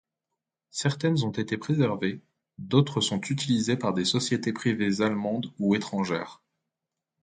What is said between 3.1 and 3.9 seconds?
utilisées